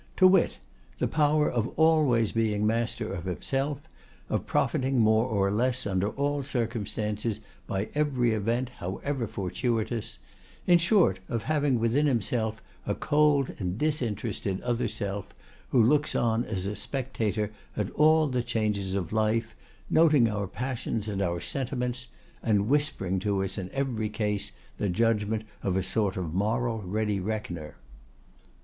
"To 0.17 0.25
wit: 0.27 0.57
the 0.97 1.07
power 1.07 1.47
of 1.47 1.67
always 1.77 2.31
being 2.31 2.65
master 2.65 3.13
of 3.13 3.25
himself; 3.25 3.81
of 4.29 4.47
profiting 4.47 4.97
more 4.99 5.27
or 5.27 5.51
less, 5.51 5.85
under 5.85 6.09
all 6.09 6.41
circumstances, 6.41 7.39
by 7.67 7.89
every 7.93 8.31
event, 8.31 8.69
however 8.69 9.27
fortuitous; 9.27 10.17
in 10.65 10.79
short, 10.79 11.19
of 11.29 11.43
having 11.43 11.77
within 11.79 12.07
himself 12.07 12.63
a 12.87 12.95
cold 12.95 13.53
and 13.59 13.77
disinterested 13.77 14.59
other 14.61 14.87
self, 14.87 15.35
who 15.69 15.79
looks 15.83 16.15
on 16.15 16.45
as 16.45 16.65
a 16.65 16.75
spectator 16.75 17.51
at 17.77 17.91
all 17.91 18.27
the 18.27 18.41
changes 18.41 18.95
of 18.95 19.13
life, 19.13 19.55
noting 19.87 20.27
our 20.27 20.47
passions 20.47 21.07
and 21.07 21.21
our 21.21 21.39
sentiments, 21.39 22.07
and 22.41 22.67
whispering 22.67 23.19
to 23.19 23.43
us 23.43 23.55
in 23.55 23.69
every 23.69 24.09
case 24.09 24.51
the 24.77 24.89
judgment 24.89 25.43
of 25.61 25.77
a 25.77 25.83
sort 25.83 26.17
of 26.17 26.33
moral 26.33 26.81
ready 26.81 27.19
reckoner." 27.19 27.75